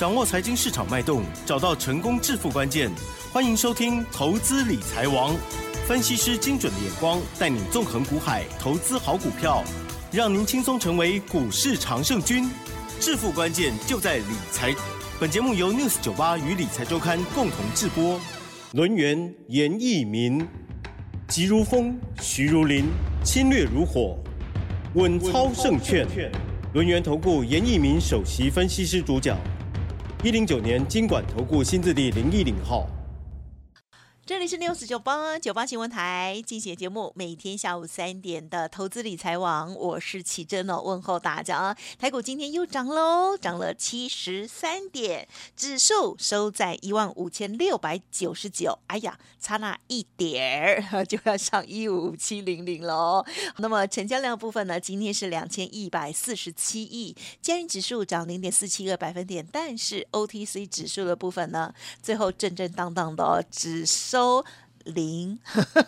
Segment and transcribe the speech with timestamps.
[0.00, 2.90] 掌握财经市场脉动，找到成功致富关键。
[3.30, 5.34] 欢迎收听《投资理财王》，
[5.86, 9.62] 分析师精准的眼光，带你纵横股海，投资好股票，
[10.10, 12.48] 让您轻松成为股市常胜军。
[12.98, 14.74] 致富关键就在理财。
[15.20, 18.18] 本节目由 News 九八与理财周刊共同制播。
[18.72, 20.48] 轮源严一民，
[21.28, 22.86] 急如风，徐如林，
[23.22, 24.18] 侵略如火，
[24.94, 26.08] 稳操胜券。
[26.72, 29.36] 轮源投顾严一民首席分析师主讲。
[30.22, 32.86] 一零九年金管投顾新字第零一零号。
[34.30, 41.76] 这里是 News 九八九八新闻台进行节目，每天下午三点的投资理财网，我是奇珍哦，问候大家啊。
[41.98, 45.26] 台股今天又涨喽，涨了七十三点，
[45.56, 53.26] 指数收在一万五千六百九十九，哎呀，差那一点儿 就要上一五七零零喽。
[53.56, 64.19] 那么成交量部分呢，今天是两千一百四十七亿，加权指数涨零点四七个百分点，但是 OTC 指数的部分呢，最后震震荡荡的哦，指数。
[64.20, 64.44] 都
[64.84, 65.38] 零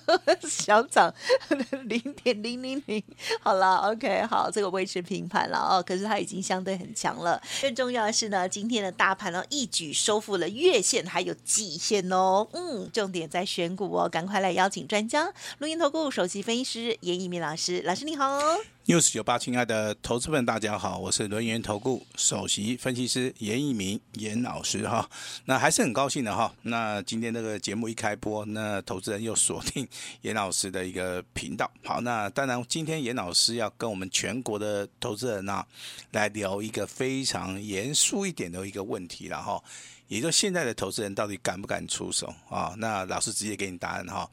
[0.48, 1.12] 小涨
[1.84, 3.02] 零点零零零，
[3.42, 5.84] 好了，OK，好，这个维持平盘了哦。
[5.86, 7.41] 可是它已经相对很强了。
[7.60, 12.47] 更重要的是呢，今天的大盘呢一举收复了月线还有季线哦。
[12.53, 18.38] 嗯，重点在选股哦，赶快来邀请专家，录音投顾首席分析师严一民老师，老师你好。
[18.86, 25.08] News 九八，亲爱的投资们，大家好，我是轮源投顾首席分析师严一鸣严老师哈。
[25.44, 26.52] 那还是很高兴的哈。
[26.62, 29.86] 那今天这个节目一开播，那投资人又锁定
[30.22, 31.70] 严老师的一个频道。
[31.84, 35.64] 好，那当然今天严老师要跟我们全国的投资人啊，
[36.10, 39.62] 来聊一个非常严肃一点的一个问题了哈。
[40.08, 42.75] 也就现在的投资人到底敢不敢出手啊？
[42.77, 44.28] 那老师直接给你答案哈。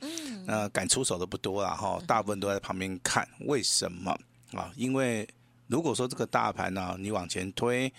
[0.48, 4.18] 那敢出手的不多了哈，大部分都在旁边看，为什么？
[4.54, 5.28] 啊，因为
[5.68, 7.92] 如果说这个大盘呢，你往前推。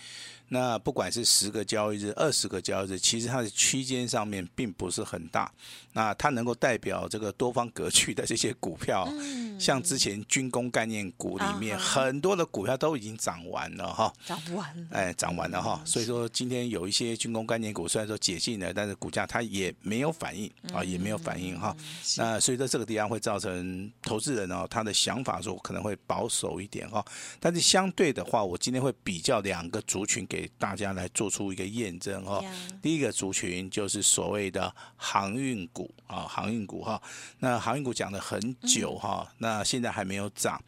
[0.53, 5.49] 那不管是十个交易日、二十个交易日，其实它的区间上面并不是很大。
[5.93, 9.07] 那它能够代表这个多方格局的这些股票，
[9.57, 15.81] 像之前军工概念股里面很多的股票都已经涨完了哈，涨完了，哎，涨完了哈。
[15.85, 21.73] 所以说今天有一些军工概念股虽然说解禁了，但是股价它也没有反应啊，也没有反应哈。
[22.17, 27.05] 那所以说这个地方会造成投资人哦，他的想法说可能会保守一点哈。
[27.39, 30.40] 但是相对的话，我今天会比较两个族群给。
[30.41, 32.43] 给大家来做出一个验证哈，
[32.81, 36.99] 第一个族群就是所谓的航运股啊，航运股哈，
[37.37, 40.59] 那航运股讲了很久哈，那现在还没有涨，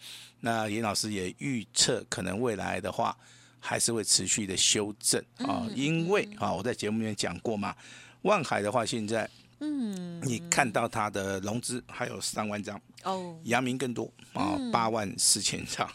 [0.42, 3.18] 那严老师也预测可能未来的话
[3.60, 7.76] 还是会持续的修正啊，因为啊我在节目里面讲过嘛，
[8.22, 9.28] 万海的话现在
[9.60, 15.90] 嗯，你看到它的融资还有三万张哦，阳明更多啊，八万四千张。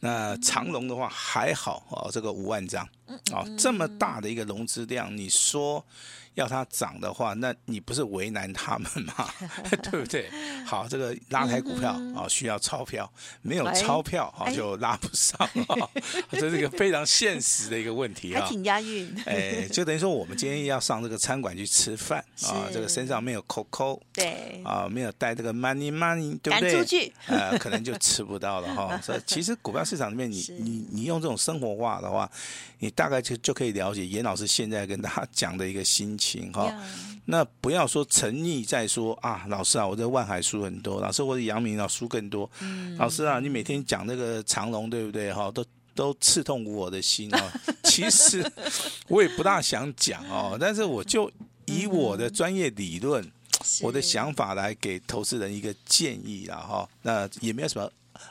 [0.00, 2.86] 那长龙的话还好哦，这个五万张，
[3.32, 5.84] 哦，这么大的一个融资量，你说
[6.36, 9.28] 要它涨的话，那你不是为难他们吗？
[9.82, 10.30] 对不对？
[10.64, 13.10] 好，这个拉抬股票啊，需要钞票，
[13.42, 15.38] 没有钞票啊，就拉不上
[15.68, 15.88] 啊，
[16.32, 18.42] 这是一个非常现实的一个问题啊。
[18.42, 19.12] 还挺押韵。
[19.24, 26.72] 哎，就等于说我们今天要上这个餐馆去吃饭啊，这个身上没有扣扣，对，啊，没有带这个 money money，对不对？
[26.72, 28.98] 赶出去，呃，可能就吃不到了哈。
[29.02, 32.30] 所以其实股票市场里面，你你你用这种生活化的话，
[32.80, 36.72] 你大概就就可以了解严老师现在跟大家讲的一个心情哈。
[37.28, 42.48] 那不要说沉溺在说啊，老师啊，我在万海输很多，老师我在阳明啊输更多。
[42.98, 45.50] 老师啊，你每天讲那个长龙对不对哈？
[45.50, 47.52] 都都刺痛我的心啊。
[47.82, 48.48] 其实
[49.08, 51.28] 我也不大想讲哦，但是我就
[51.64, 53.28] 以我的专业理论，
[53.82, 56.88] 我的想法来给投资人一个建议了哈。
[57.02, 57.90] 那也没有什么。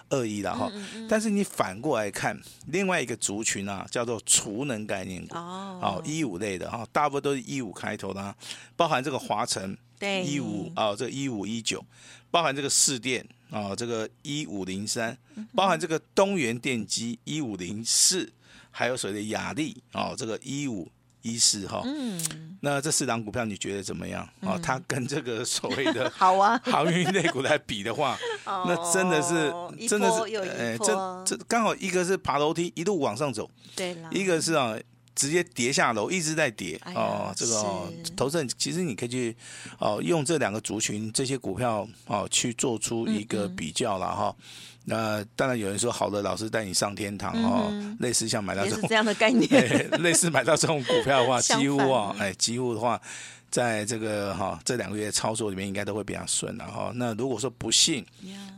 [0.09, 0.71] 恶意了哈，
[1.07, 5.35] 但是你反过来看另外一个族群啊，叫做储能概念股。
[5.35, 8.35] 哦，一五类的哈，大部分都是一五开头的，
[8.75, 10.23] 包含这个华晨对。
[10.23, 11.83] 一五啊，这个一五一九，
[12.29, 15.17] 包含这个市电啊，这个一五零三，
[15.53, 18.31] 包含这个东元电机一五零四，
[18.71, 20.89] 还有所谓的雅力啊，这个一五。
[21.25, 24.21] 一四哈，嗯，那这四档股票你觉得怎么样？
[24.41, 24.53] 啊？
[24.53, 26.55] 嗯、它跟这个所谓的 好啊。
[26.65, 29.51] 航运类股来比的话， 那真的是
[29.87, 34.77] 真的是哎，这这刚好一个是爬楼梯一路往上走，对了，一个是啊
[35.15, 39.35] 直接跌下楼一直在跌哦、这个、哦、投资人其实你可以去
[39.79, 44.35] 哦用这两个族群这些股票哦去做出一个比较了哈。
[44.37, 44.45] 嗯嗯
[44.85, 49.49] 那当然有人说，好的老师带你上天堂哦，嗯、类似像买到这种这样的概念，
[50.01, 53.01] 类似买到这种股票的话， 几乎啊，哎，几乎的话，
[53.49, 56.91] 在这个哈这两个月操作里面，应该都会比较顺了哈。
[56.95, 58.05] 那如果说不信，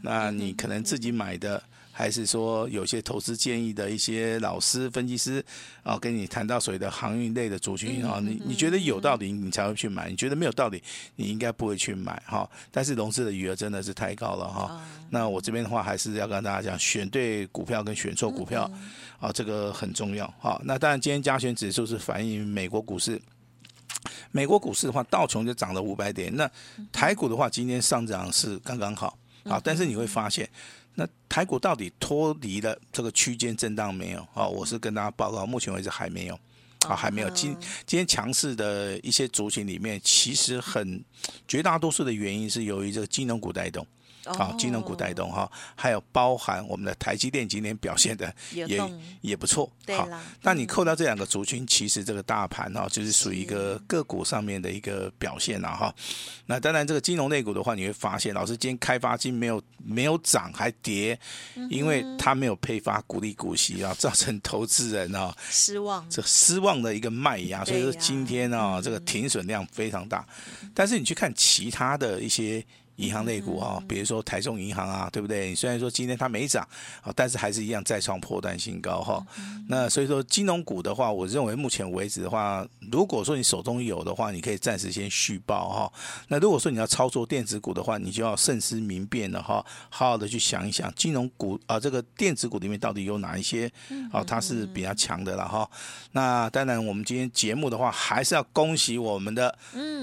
[0.02, 1.64] 那你可能自己买的
[1.98, 5.44] 还是说有些投资建议的一些老师、分析师
[5.82, 10.84] 啊，跟你谈到所谓的航运类的族群啊，你你觉得有道理，你才会去买；你觉得没有道理，
[11.16, 12.48] 你应该不会去买哈。
[12.70, 14.80] 但是融资的余额真的是太高了哈。
[15.10, 18.70] 那我这边的话，还是要跟大家讲，选对股票跟选错股票
[19.20, 20.62] 啊，这个很重要哈。
[20.66, 23.20] 那当然，今天加权指数是反映美国股市。
[24.32, 26.36] 美国股市的话，道琼就涨了五百点。
[26.36, 26.48] 那
[26.92, 29.18] 台股的话，今天上涨是刚刚好
[29.50, 29.62] 啊。
[29.64, 30.50] 但是你会发现，
[30.96, 34.28] 那台股到底脱离了这个区间震荡没有？
[34.34, 36.40] 啊，我是跟大家报告，目前为止还没有
[36.88, 37.30] 啊，还没有。
[37.32, 37.56] 今
[37.86, 41.04] 今天强势的一些族群里面，其实很
[41.48, 43.86] 绝大多数的原因是由于这个金融股带动。
[44.26, 48.68] 好，金融股带动哈，还有包含我们的台积电今天表现的也
[49.22, 49.72] 也不错。
[49.96, 50.08] 好，
[50.42, 55.94] 那你扣掉这两个族群，其实这个大盘哈，就是属于一个个股上面的一个表现了哈。
[56.46, 61.18] 那当然，这个金融类股的话，你会发现，老师今天开发金没有没有涨还跌，
[61.70, 70.28] 因为它没有配发股利股息啊， 造成投资人啊失望，这失望的一个卖压，所以说今天啊这个停损量非常大。
[70.74, 72.66] 但是你去看其他的一些。
[72.98, 75.56] 银行类股啊，比如说台中银行啊，对不对？
[75.56, 76.68] 虽然说今天它没涨，
[77.02, 79.26] 啊，但是还是一样再创破断新高哈。
[79.70, 85.94] 那所以说金融股的话，我认为目前为止的话，如果说你手中有的话，你可以暂时先续报哈。
[86.28, 93.72] 那如果说你要操作电子股的话，你就要慎思明辨了哈，好好的去想一想金融股啊，这个电子股里面到底有哪一些
[94.12, 95.70] 啊，它是比较强的了哈。
[96.14, 99.56] 那当然，我们今天节目的话，还是要恭喜我们的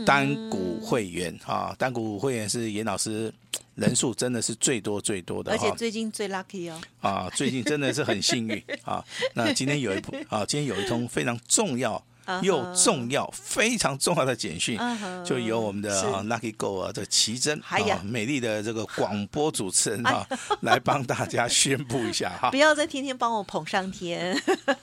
[0.06, 2.90] 单股会员啊，单股会员是也。
[2.94, 3.32] 老师
[3.75, 6.81] 人数真的是最多最多的，而且最近最 lucky 哦。
[7.00, 9.04] 啊，最近真的是很幸运啊。
[9.34, 12.00] 那今天有一部啊，今天有一通非常重要。
[12.43, 14.79] 又重要、非常重要的简讯，
[15.25, 15.91] 就由我们的
[16.25, 20.26] Lucky Go 啊，这奇珍啊，美丽的这个广播主持人啊，
[20.62, 22.50] 来帮大家宣布一下哈。
[22.50, 24.41] 不要再天天帮我捧上天。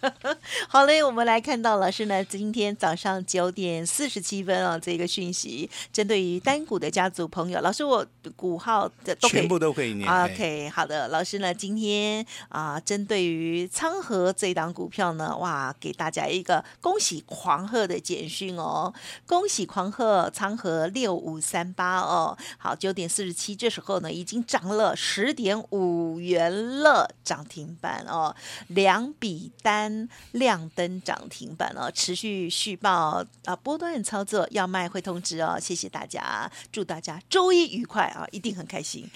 [0.67, 8.05] 好嘞，我们来看到老师呢，今天早上九点四十七分啊，这个讯息，针对于单股的家族朋友，老师我
[8.35, 10.09] 股号的都全部都可以念。
[10.09, 17.23] OK，好的，老师呢，今天啊，针对于昌河这档股票呢，哇，给大家一个恭喜。
[17.31, 18.93] 狂贺的简讯哦，
[19.25, 28.35] 恭喜狂贺仓和六五三八哦，好，九点四十七，这时候呢已经涨了十点五元了，涨停板哦，
[28.67, 39.09] 两笔单亮灯涨停板哦，持续续报啊，波段操作要卖会通知哦，谢谢大家，祝大家周一愉快啊，一定很开心。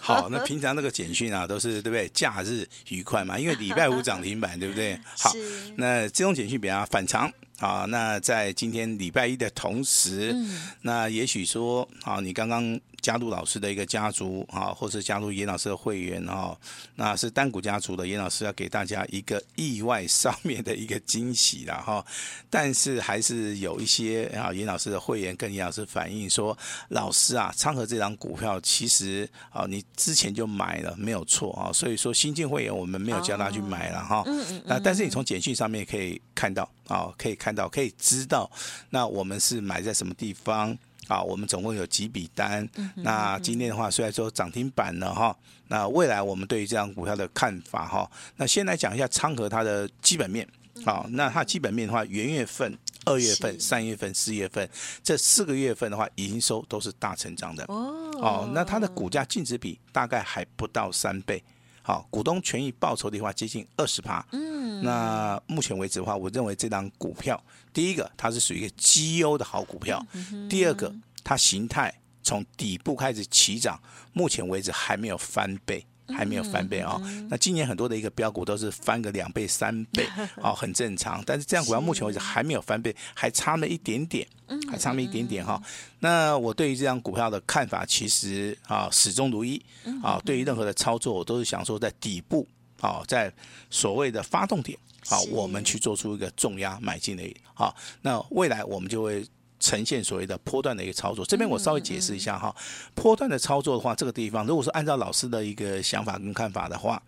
[0.00, 2.08] 好，那平常那个简讯啊都是对不对？
[2.10, 4.96] 假日愉快嘛，因为礼拜五涨停板对不对？
[5.18, 5.32] 好，
[5.76, 7.28] 那这种简讯比较反常。
[7.58, 12.80] 好，那在今天礼拜一的同时，嗯、那也许说，啊，你刚刚。
[13.08, 16.54] 加入老师的一个家族啊，或是加入严老师的会员啊，
[16.96, 22.04] 那是单股家族的严老师要给大家一个意外上面的一个惊喜了哈。
[22.50, 26.54] 但是还是有一些啊，严老师的会员跟严老师反映说，
[26.90, 34.22] 老师啊，昌河这张股票其实啊，你之前就买了没有错啊，所以说新进会员我们没有叫他去买了哈。
[34.66, 38.50] 那但是你从简讯上面可以看到啊，可以看到可以知道，
[38.90, 40.76] 那我们是买在什么地方。
[41.08, 42.68] 啊，我们总共有几笔单？
[42.96, 50.46] 那今天的话，虽然说涨停板了哈，那未来我们对于这张股票的看法哈，那先来讲一下昌河它的基本面。
[50.84, 54.68] 好，那它基本面的话，元月份、二月份、三月份、四月份
[55.02, 57.64] 这四个月份的话，营收都是大成长的。
[57.66, 61.42] 哦，那它的股价净值比大概还不到三倍。
[61.88, 64.22] 好，股东权益报酬的话接近二十趴。
[64.32, 67.42] 嗯，那目前为止的话，我认为这档股票，
[67.72, 70.06] 第一个它是属于一个绩优的好股票，
[70.50, 71.90] 第二个它形态
[72.22, 73.80] 从底部开始起涨，
[74.12, 75.82] 目前为止还没有翻倍。
[76.14, 77.26] 还没有翻倍啊、哦！
[77.28, 81.22] 那今年很多的一个标股都是翻个两倍、三倍啊、 哦，很正常。
[81.26, 84.26] 但是这样股票目前为止还没有翻倍，还差那么一点点，
[84.70, 85.62] 还差那么一点点哈、哦。
[86.00, 89.62] 那我对于这张股票的看法，其实啊始终如一
[90.02, 90.20] 啊。
[90.24, 92.46] 对于任何的操作，我都是想说在底部
[92.80, 93.32] 啊，在
[93.70, 97.22] 所谓的发动点啊，我们去做出一个重压买进的
[97.54, 97.74] 啊。
[98.02, 99.24] 那未来我们就会。
[99.60, 102.54] 呈现所谓的波段的一个操作，这边我稍微解释一下哈。
[102.94, 107.02] 波段的操作的话，这个地方如果说按照老师的一个想法跟看法的话，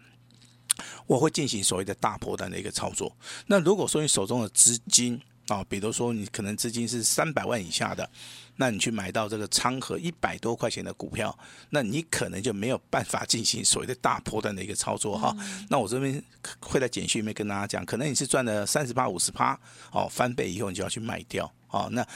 [1.07, 3.15] 我会进行所谓的大波段的一个操作。
[3.47, 8.09] 那如果说你手中的资金啊，比如说你可能资金是三百万以下的，
[8.57, 11.37] 那你去买到这个仓和一百多块钱的股票，
[11.71, 15.37] 那你可能就没有办法进行所谓的大波段的一个操作哈。
[15.69, 16.23] 那我这边
[16.61, 19.59] 会在简讯里面跟大家讲，可能你是赚了三十八、五十趴
[19.91, 21.89] 哦，翻倍以后你就要去卖掉哦。
[21.91, 22.07] 那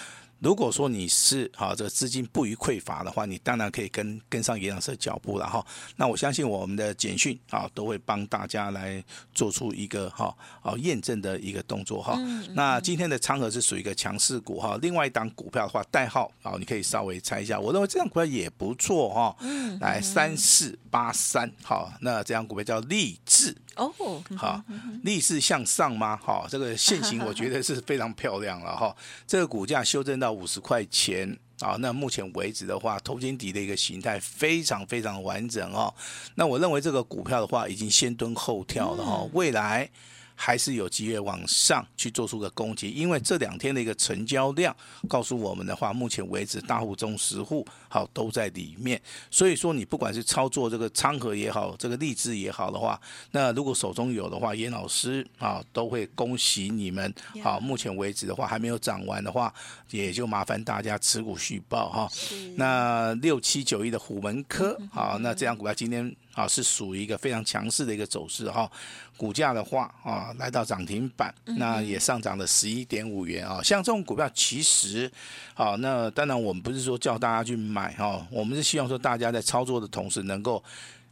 [0.44, 5.64] 如果说你是啊这个资金不予匮乏的话，你当然可以跟跟上严老师的脚步了哈。
[5.96, 9.02] 那我相信我们的简讯啊都会帮大家来
[9.34, 12.18] 做出一个哈啊验证的一个动作哈。
[12.52, 19.34] 那今天的仓和是属于一个强势股哈，另外一档股票的话代号啊你可以稍微猜一下，我认为这档股票也不错哈。
[19.80, 23.56] 来三四八三好，那这档股票叫立志。
[23.76, 23.92] 哦，
[24.36, 24.62] 好，
[25.02, 26.16] 逆势向上吗？
[26.22, 28.94] 好，这个线型 我觉得是非常漂亮了哈。
[29.26, 35.92] 这个股价修正到五十块钱啊，那目前为止的话，头肩底的一个形态非常非常完整哦。
[36.36, 39.90] 那我认为这个股票的话，已经先蹲后跳了哈，未来。
[40.34, 44.74] 还是有机会往上去做出个攻击，因为这两天的一个成交量
[45.08, 49.00] 告诉我们的话，目前为止大户中十户好都在里面，
[49.30, 53.00] 所以说你不管是操作这个仓和也好，这个立志也好的话，
[53.30, 57.12] 那如果手中有的话，严老师啊都会恭喜你们。
[57.42, 59.54] 好，目前为止的话还没有涨完的话，
[59.90, 62.08] 也就麻烦大家持股续报哈。
[62.56, 66.14] 那六七九一的虎门科，好，那这样股票今天。
[66.34, 68.70] 啊，是属于一个非常强势的一个走势哈，
[69.16, 73.62] 股价的话啊，来到涨停板，那也上涨了十一点五元啊。
[73.62, 75.10] 像这种股票，其实，
[75.54, 80.62] 啊，那当然我们不是说叫大家去买哈，我们是希望说大家在操作的同时能够。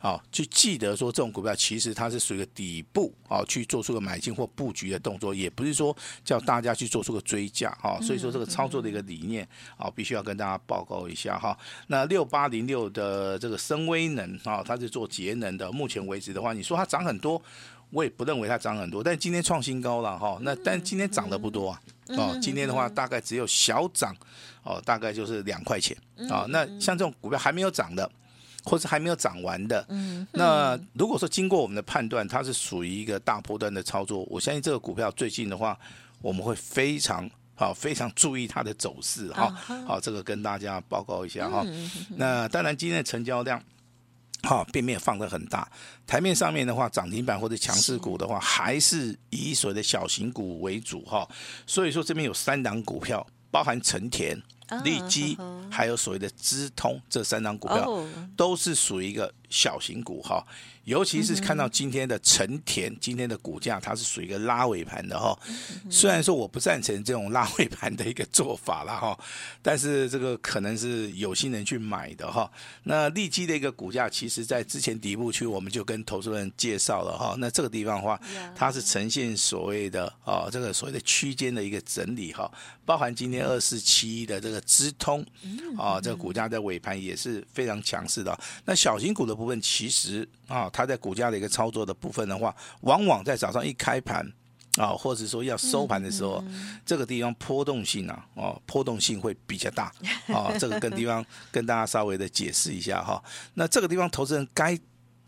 [0.03, 8.01] 好，去记得说这种股票其实它是属于个底部啊，去做出个买进或布局的动作，也不是说叫大家去做出个追加哈。
[8.03, 11.57] 所以说这个操作的一个理念啊，必须要跟大家报告一下哈。
[11.87, 15.71] 那六八零六的这个深威能啊，它是做节能的。
[15.71, 17.41] 目前为止的话，你说它涨很多，
[17.91, 19.05] 我也不认为它涨很多。
[19.05, 21.81] 但今天创新高了哈，那但今天涨得不多啊。
[22.09, 24.13] 哦，今天的话大概只有小涨
[24.65, 25.97] 哦，大概就是两块钱
[26.29, 26.45] 啊。
[26.49, 28.11] 那像这种股票还没有涨的。
[28.65, 35.77] 或是还没有涨完的，嗯，那如果说经过我们的判断，它是属于一个大波段的操作，我相信这个股票最近的话，
[36.21, 39.51] 我们会非常好，非常注意它的走势哈。
[39.87, 41.67] 好，这个跟大家报告一下哈。
[42.17, 43.61] 那当然，今天的成交量，
[44.43, 45.69] 哈，并没有放得很大。
[46.07, 51.29] 台面上面的话，涨停板或者强势股的话，还是以所谓的小型股为主哈。
[51.67, 54.41] 所以说，这边有三档股票，包含成田。
[54.85, 55.37] 利基
[55.71, 58.05] 还有所谓的资通这三张股票，
[58.37, 60.45] 都是属于一个小型股哈。
[60.85, 65.39] 尤其是看到今天的成田，今天的股价它是属于一个拉尾盘的哈。
[65.89, 69.17] 虽然说我不赞成这种拉尾盘的一个做法了哈，
[69.63, 72.51] 但是这个可能是有心人去买的哈。
[72.83, 77.37] 那利基的一个股价，其实在之前底部区我们就跟投资人介绍了哈。
[77.39, 78.21] 那这个地方的话，
[78.57, 82.51] 它是呈现所谓的啊这个所谓的区间的一个整理哈，
[82.85, 85.25] 包含今天二四七一的这个资通
[85.79, 88.37] 啊，这个股价在尾盘也是非常强势的。
[88.65, 90.69] 那小型股的部分其实啊。
[90.73, 94.27] 它在股价的一个操作的部分的话，往往在早上一开盘
[94.79, 96.43] 啊，或者说要收盘的时候，
[96.87, 99.93] 这个地方波动性啊，哦，波动性会比较大
[100.29, 100.51] 啊。
[100.59, 103.23] 这个跟地方跟大家稍微的解释一下哈。
[103.53, 104.79] 那这个地方投资人该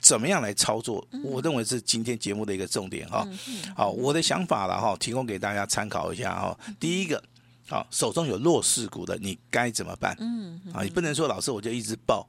[0.00, 1.06] 怎么样来操作？
[1.22, 3.28] 我认为是今天节目的一个重点哈。
[3.76, 6.58] 好，我的想法了哈，提供给大家参考一下哈。
[6.80, 7.22] 第一个，
[7.68, 10.16] 好，手中有弱势股的，你该怎么办？
[10.20, 12.26] 嗯，啊，你不能说老师我就一直抱。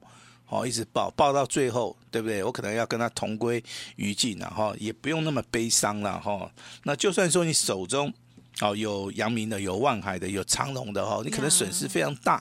[0.48, 2.44] 好，一直抱抱到最后，对不对？
[2.44, 3.60] 我可能要跟他同归
[3.96, 6.48] 于尽了哈，也不用那么悲伤了哈。
[6.84, 8.14] 那就算说你手中
[8.60, 12.40] 哦有阳明的、有万海的、有长隆的哈，你可能损失非常大，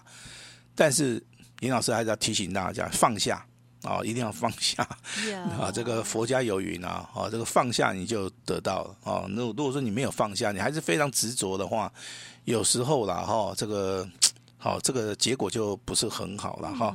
[0.75, 1.19] 但是
[1.61, 3.43] 林老师还是要提醒大家放下
[3.85, 4.83] 啊，一定要放下
[5.57, 5.71] 啊。
[5.71, 9.25] 这个佛家有云啊，啊，这个放下你就得到了啊。
[9.29, 11.91] 那如果说你没有放下，你还是非常执着的话，
[12.43, 14.07] 有时候啦哈，这个。
[14.57, 16.91] 好，这个结果就不是很好了哈。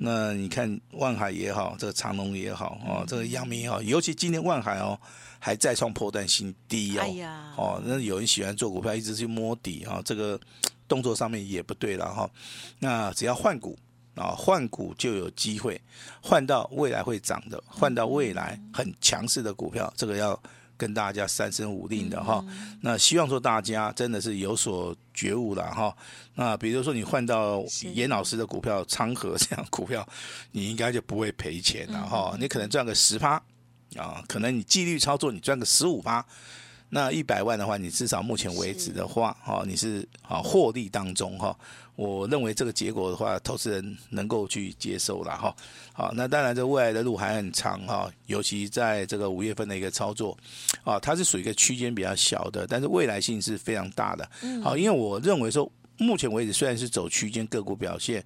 [0.00, 4.98] 那你看万海也好，这个长隆也好，哦，这个阳明也好，尤其今天万海哦
[5.38, 7.04] 还再创波段新低哦。
[7.56, 10.40] 哦，那有人喜欢做股票，一直去摸底啊，这个
[10.88, 12.28] 动作上面也不对了哈。
[12.80, 13.78] 那只要换股
[14.14, 15.80] 啊，换股就有机会
[16.20, 20.40] 换到未来会涨的，换到未来很强势的股票，这个要。
[20.74, 22.44] 跟大家三生五令的哈，
[22.80, 25.96] 那希望说大家真的是有所觉悟了哈。
[26.34, 27.62] 那比如说你换到
[27.94, 30.04] 严老师的股票昌河这样股票，
[30.50, 32.36] 你应该就不会赔钱了哈。
[32.40, 33.40] 你可能赚个十趴
[33.94, 36.24] 啊，可能你纪律操作你赚个十五趴。
[36.94, 41.58] 那一百万的话，你至少目前为止的话，哦，你是啊获利当中哈，
[41.96, 45.56] 我认为这个结果的话，投资人能够去接受了哈。
[45.94, 50.36] 好，那当然这未来的路还很长哈，尤其在这个五月份的一个操作，
[50.84, 54.30] 啊，它是属于一个区间比较小的，但是未来性是非常大的。
[54.62, 55.66] 好，因为我认为说。
[56.02, 58.24] 目前为止虽然是走区间个股表现，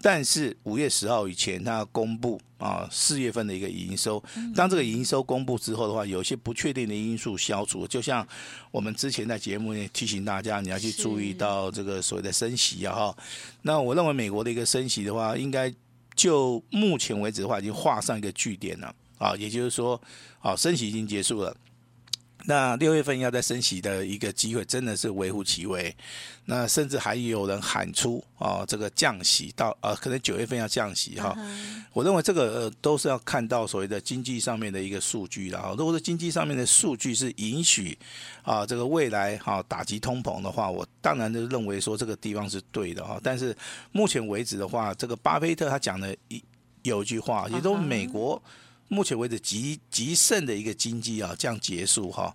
[0.00, 4.22] 但是五月十号以前它要公布啊四月份的一个营收。
[4.54, 8.26] 当这个营收公布之后的话，有些不确定的因素消除，就像
[8.70, 13.16] 我们之前在节目内提醒大家，你要去注意到这个所谓的升息啊哈。
[13.62, 15.72] 那我认为美国的一个升息的话，应该
[16.14, 20.00] 就目前为止的话，已经画上一个句点了啊，也就是说
[20.40, 21.56] 啊升息已经结束了。
[22.44, 25.94] 那六月份要再升息的一个机会真的是微乎其微，
[26.44, 31.36] 那甚至还有人喊出啊，这个降息到呃，可能九月份要降息哈。
[31.92, 35.74] 我认为这个呃都是要看到所谓的经济上面的一个数据的哈。
[35.76, 37.98] 如果说经济上面的数据是允许
[38.42, 43.20] 啊，这个未来哈打击通膨的话，我当然就认为说这个地方是对的哈。
[43.22, 43.54] 但是
[43.90, 46.42] 目前为止的话，这个巴菲特他讲的一
[46.82, 48.40] 有一句话，也都美国。
[48.88, 52.34] 目前为止极极盛的一个经济啊，这样结束哈，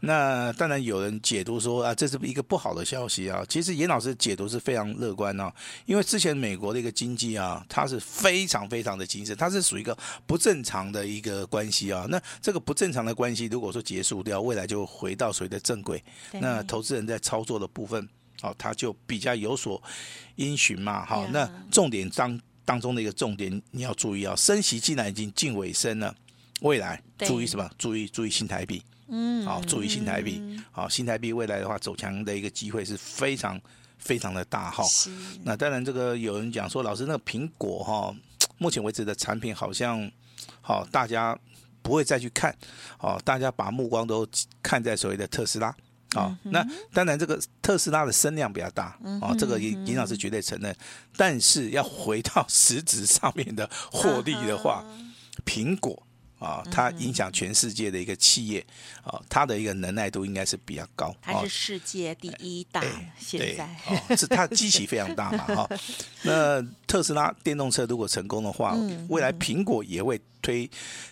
[0.00, 3.44] 那当然有人解读说啊，这是一个不好的消息啊。
[3.48, 5.52] 其实严老师解读是非常乐观啊，
[5.86, 12.06] 因为之前美国的一个经济啊，它是非常非常的精神，它是属于一个不正常的一个关系啊。
[12.08, 16.02] 那这个不正常的关系，如果说结束掉，未来就回到所谓的正轨，
[16.32, 18.08] 那投资人在操作的部分，
[18.42, 19.82] 哦，他就比较有所
[20.36, 21.04] 因循嘛。
[21.04, 22.40] 好，那重点当。
[22.68, 26.14] 当中的一个重点，你要注意啊，升息既然已经近尾声了，
[26.60, 27.66] 未来注意什么？
[27.78, 33.58] 注意注意新台币，嗯，好，注意新台币，好，新台币未来的话走强的一个机会是非常
[33.96, 34.84] 非常的大哈。
[35.44, 38.14] 那当然，这个有人讲说，老师那个苹果哈，
[38.58, 40.06] 目前为止的产品好像
[40.60, 41.34] 好，大家
[41.80, 42.54] 不会再去看，
[42.98, 44.28] 好，大家把目光都
[44.62, 45.74] 看在所谓的特斯拉。
[46.14, 50.74] 好，那当然这个特斯拉的声量比较大，哦，这个严老师绝对承认。
[51.18, 54.82] 但是要回到实质上面的获利的话，
[55.44, 56.02] 苹果
[56.38, 58.66] 啊，它影响全世界的一个企业
[59.02, 61.14] 啊，它的一个能耐度应该是比较高。
[61.20, 62.82] 它是世界第一大，
[63.18, 65.68] 现在哦，是它机器非常大嘛， 哈。
[66.22, 68.74] 那特斯拉电动车如果成功的话，
[69.10, 70.70] 未来苹果也会推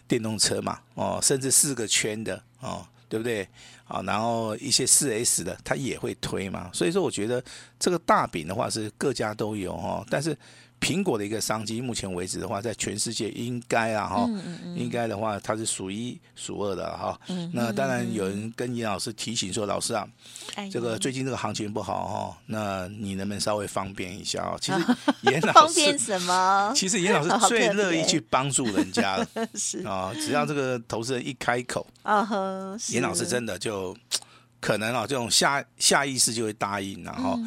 [0.09, 2.87] 电动车嘛，哦，甚至四个圈的哦。
[3.09, 3.49] 对不对？
[3.87, 6.71] 啊，然后一些四 S 的，它也会推嘛。
[6.73, 7.43] 所以说，我觉得
[7.78, 10.37] 这个大饼的话是各家都有哦，但是。
[10.78, 14.28] 苹果的一个商机，目前为止的话，在全世界应该啊哈，
[14.76, 17.19] 应该的话，它是数一数二的哈。
[17.50, 20.07] 那当然有人跟严老师提醒说，老师啊，
[20.71, 24.57] 这个最近这个行情不好哈，那你能不能稍微方便一下哦？
[24.61, 24.78] 其实
[25.23, 26.72] 严老师方便什么？
[26.77, 32.29] 其实严老师 最乐意去帮助人家了， 是啊，只要这个投资人一开口，啊
[32.90, 33.76] 严老师真的就
[34.61, 37.39] 可能啊，这种下下意识就会答应然后，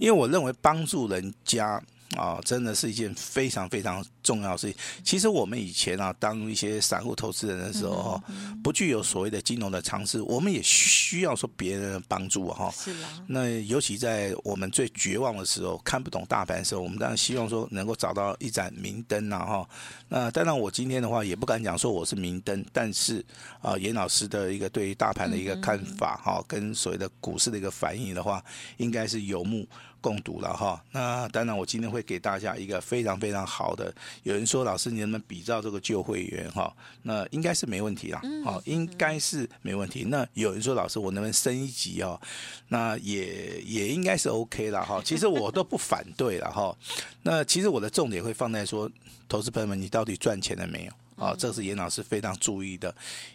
[0.00, 1.82] 因为我认为帮助人家。
[2.16, 4.76] 啊、哦，真的是一件非常非常重要的事情。
[5.02, 8.22] 其实我们以前啊，当一些散户投资人的时候，
[8.62, 12.70] 不具有所谓的金融的常识，我们也需要说别人的帮助哈。
[12.70, 13.24] 是啊。
[13.26, 19.68] 那尤其在我们最绝望的时候，看不懂大盘的时候，我们当然希望说能够找到一盏明灯呐哈。
[20.08, 23.24] 那当然，我今天的话也不敢讲说我是明灯，但是
[23.60, 28.44] 啊，严老师的一个对于大盘的一个看法哈，跟所谓的股市的一个反应的话，
[28.76, 29.66] 应该是有目
[30.04, 33.90] 共读了哈，那当然我今天会给大家一个非常非常好的。
[34.22, 36.70] 有人说老师，你能不能比照这个旧会员哈？
[37.04, 40.04] 那应该是没问题啦，好，应该是没问题。
[40.04, 42.20] 那有人说老师，我能不能升一级哦？
[42.68, 45.00] 那也也应该是 OK 了哈。
[45.02, 46.76] 其实我都不反对了哈。
[47.22, 48.90] 那其实我的重点会放在说，
[49.26, 50.92] 投资朋友们，你到底赚钱了没有？
[51.16, 52.94] 啊，这是严老师非常注意的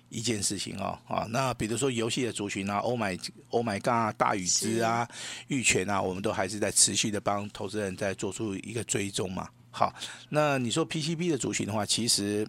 [0.10, 0.98] 一件事情哦。
[1.08, 5.08] 啊，那比如说游戏的族群啊，Oh my Oh my God，大宇资啊，
[5.48, 9.48] 玉泉啊，我们都还是在持续的帮投资人在做出一个追踪嘛。
[9.72, 9.94] 好，
[10.30, 12.48] 那你说 PCB 的族群的话，其实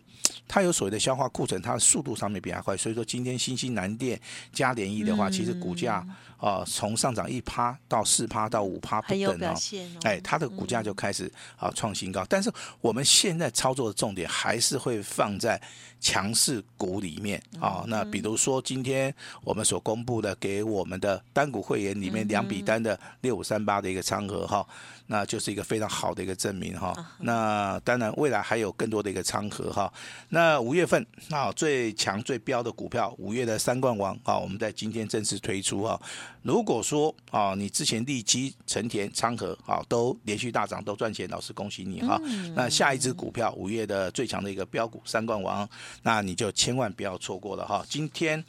[0.49, 4.21] 它有所谓的消化库存，它的速度上面比较快，所以说今天新兴南电、
[4.53, 6.07] 嘉联益的话，其实股价。
[6.41, 9.55] 啊，从上涨一趴到四趴到五趴不等哦，
[10.03, 12.25] 哎，它的股价就开始啊创新高。
[12.29, 12.51] 但是
[12.81, 15.61] 我们现在操作的重点还是会放在
[16.01, 17.85] 强势股里面啊。
[17.87, 24.67] 那比如说今天我们所公布的给我们的单股会员里面两笔单的六五三八的一个仓盒哈，
[25.09, 26.95] 那就是一个非常好的一个证明哈。
[27.19, 29.93] 那当然未来还有更多的一个仓盒哈。
[30.31, 36.01] 那五月份啊最强最标的股票，五月的三冠王啊，我们在今天正式推出哈。
[36.43, 42.21] 如果说啊，你之前利基、成田、昌河啊都连续大涨，都赚钱，老师恭喜你哈。
[42.55, 45.69] 那下一只股票五月的最强的一个标股三冠王，
[46.03, 47.85] 那你就千万不要错过了哈。
[47.89, 48.43] 今天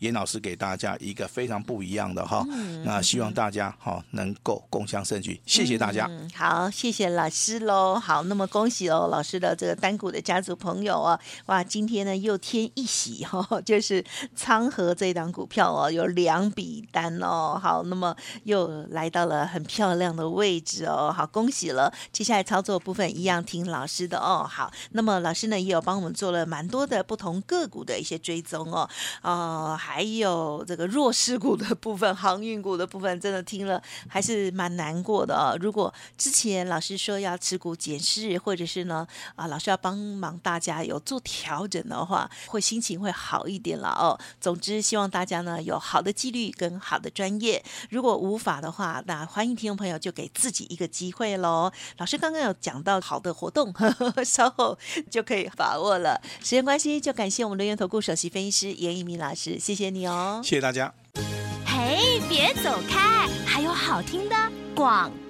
[0.00, 2.44] 严老师给大家一个非常不一样的哈，
[2.84, 6.06] 那希望大家哈能够共襄盛举，谢谢大家。
[6.10, 7.98] 嗯，好，谢谢老师喽。
[7.98, 14.04] 好，那么恭喜哦，老师的这个单股的家族朋友哦，哇，今天呢又添一喜哈， 就是
[14.34, 17.58] 昌河这档股票哦，有两笔单哦。
[17.60, 21.90] 好，那么又来到了很漂亮的位置哦，好，恭喜了。
[22.12, 24.46] 接下来操作部分一样听老师的哦。
[24.48, 28.88] 好，那么老师呢也有帮我们做了蛮多的不同个股的一些追踪哦，
[29.22, 29.78] 哦。
[29.86, 35.54] 还有这个弱势股的部分，航运股的部分，真的听了还是蛮难过的啊。
[35.60, 44.18] 如果之前老师说要持股减市，或者是呢啊，老师要帮忙大家有做调整的话，会心情会好一点了哦。
[44.40, 47.64] 总之，希望大家呢有好的纪律跟好的专业。
[47.88, 51.70] 如果无法的话，那欢迎听众朋友就给自己一个机会喽。
[51.98, 54.76] 老师刚刚有讲到好的活动， 呵呵稍后
[55.08, 56.20] 就可以把握了。
[56.40, 59.75] 时间关系，就感谢我们的元投顾首席分析师严一鸣老师，谢。
[59.76, 60.90] 谢谢你哦，谢谢大家。
[61.66, 64.34] 嘿，别走开，还有好听的
[64.74, 65.25] 广告。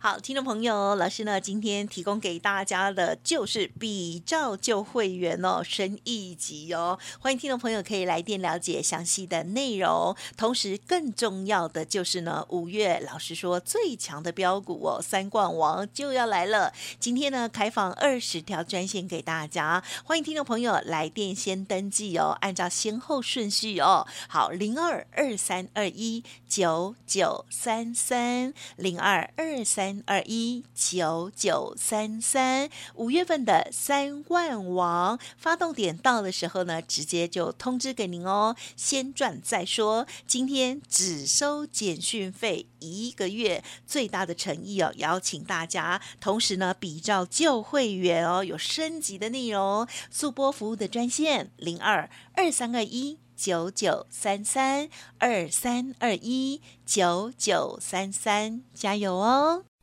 [0.00, 10.14] 好，听众朋友，老师呢今天提供给大家的就是比照旧会员哦，升一级哦，欢迎听众朋友可以来电了解详细的内容。
[10.36, 16.72] 同时，更重要的就是呢，五月老师说最强的标股哦，三冠王就要来了。
[17.00, 24.06] 今天呢，开放二十条专线给大家，欢迎听众朋友来电先登记哦，按照先后顺序哦。
[24.28, 29.87] 好，零二二三二一九九三三零二二三。
[29.88, 38.54] 三二一九九三三，五月份的三万王发动点到的时候呢，直接就通知给您哦。
[38.76, 46.02] 先赚再说，今天只收简讯费一个月，最大的诚意哦，邀请大家。
[46.20, 53.16] 同时呢，比照旧会员哦，有升级的内容，速播服务的专线零二二三二一。
[53.38, 59.67] 九九三三二三二一九九三三，加油哦！